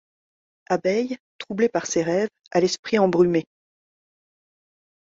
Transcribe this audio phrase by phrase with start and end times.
[0.65, 3.45] Abeille, troublée par ses rêves, a l'esprit embrumé.